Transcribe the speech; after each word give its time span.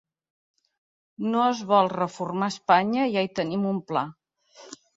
No 1.33 1.43
es 1.49 1.61
vol 1.73 1.91
reformar 1.93 2.49
Espanya 2.55 3.07
ja 3.17 3.27
i 3.29 3.33
tenim 3.43 3.71
un 3.77 3.81
pla. 3.93 4.07